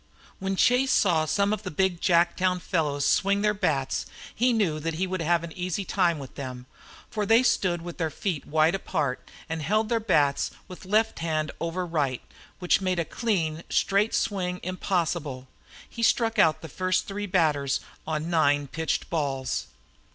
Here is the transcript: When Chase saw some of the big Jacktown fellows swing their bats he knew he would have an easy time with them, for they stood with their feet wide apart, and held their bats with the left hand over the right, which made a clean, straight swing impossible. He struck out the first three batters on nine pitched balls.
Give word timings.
When 0.39 0.55
Chase 0.55 0.91
saw 0.91 1.25
some 1.25 1.53
of 1.53 1.61
the 1.61 1.69
big 1.69 2.01
Jacktown 2.01 2.59
fellows 2.59 3.05
swing 3.05 3.43
their 3.43 3.53
bats 3.53 4.07
he 4.33 4.51
knew 4.51 4.79
he 4.79 5.05
would 5.05 5.21
have 5.21 5.43
an 5.43 5.51
easy 5.51 5.85
time 5.85 6.17
with 6.17 6.33
them, 6.33 6.65
for 7.11 7.23
they 7.23 7.43
stood 7.43 7.83
with 7.83 7.99
their 7.99 8.09
feet 8.09 8.47
wide 8.47 8.73
apart, 8.73 9.29
and 9.47 9.61
held 9.61 9.89
their 9.89 9.99
bats 9.99 10.49
with 10.67 10.79
the 10.79 10.87
left 10.87 11.19
hand 11.19 11.51
over 11.59 11.81
the 11.81 11.85
right, 11.89 12.23
which 12.57 12.81
made 12.81 12.97
a 12.97 13.05
clean, 13.05 13.63
straight 13.69 14.15
swing 14.15 14.59
impossible. 14.63 15.47
He 15.87 16.01
struck 16.01 16.39
out 16.39 16.61
the 16.63 16.67
first 16.67 17.05
three 17.07 17.27
batters 17.27 17.79
on 18.07 18.27
nine 18.31 18.65
pitched 18.69 19.07
balls. 19.11 19.67